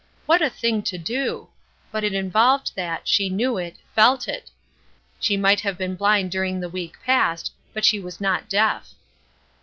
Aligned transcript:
What 0.25 0.41
a 0.41 0.49
thing 0.49 0.81
to 0.89 0.97
do! 0.97 1.49
But 1.91 2.03
it 2.03 2.15
involved 2.15 2.71
that; 2.75 3.07
she 3.07 3.29
knew 3.29 3.59
it, 3.59 3.75
felt 3.93 4.27
it. 4.27 4.49
She 5.19 5.37
might 5.37 5.59
have 5.59 5.77
been 5.77 5.93
blind 5.93 6.31
during 6.31 6.59
the 6.59 6.69
week 6.69 6.97
past, 7.05 7.51
but 7.71 7.85
she 7.85 7.99
was 7.99 8.19
not 8.19 8.49
deaf. 8.49 8.95